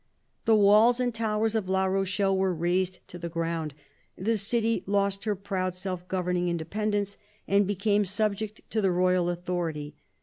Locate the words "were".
2.35-2.55